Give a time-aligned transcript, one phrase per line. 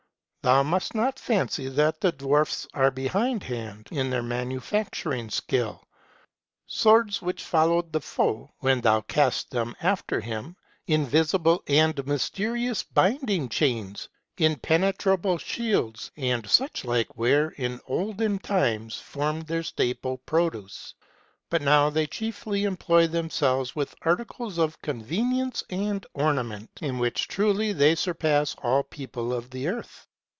[0.43, 5.83] Thou must not fancy that the dwarfs are behindhand in their manufacturing skill.
[6.65, 10.55] Swords which followed the foe, when you cast them after him;
[10.87, 14.09] invisible and mysteriously binding chains;
[14.39, 20.95] impenetrable shields, and such like ware, in old times, ŌĆö formed their staple produce.
[21.51, 27.27] But now they chiefly employ themselves with articles of convenience and orna ment, in which
[27.27, 30.07] truly they surpass all people of the earth.